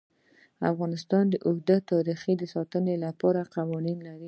[0.71, 4.19] افغانستان د اوږده غرونه د ساتنې لپاره قوانین لري.